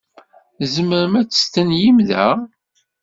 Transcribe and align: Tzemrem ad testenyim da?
Tzemrem 0.59 1.13
ad 1.21 1.27
testenyim 1.29 1.97
da? 2.09 2.25